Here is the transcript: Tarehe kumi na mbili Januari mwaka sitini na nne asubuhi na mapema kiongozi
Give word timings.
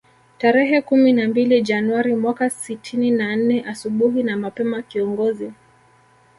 Tarehe 0.37 0.81
kumi 0.81 1.13
na 1.13 1.27
mbili 1.27 1.61
Januari 1.61 2.15
mwaka 2.15 2.49
sitini 2.49 3.11
na 3.11 3.35
nne 3.35 3.63
asubuhi 3.67 4.23
na 4.23 4.37
mapema 4.37 4.81
kiongozi 4.81 5.51